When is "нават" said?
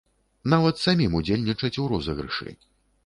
0.53-0.79